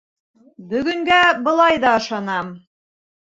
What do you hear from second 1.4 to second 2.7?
былай ҙа ышанам.